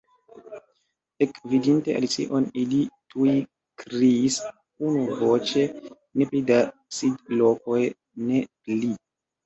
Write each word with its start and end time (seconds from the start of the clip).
Ekvidinte 1.25 1.97
Alicion, 1.99 2.47
ili 2.63 2.81
tuj 3.13 3.37
kriis 3.85 4.41
unuvoĉe. 4.91 5.69
"Ne 6.19 6.31
pli 6.35 6.45
da 6.53 6.61
sidlokoj, 7.01 7.83
ne 8.29 8.47
pli!" 8.59 8.97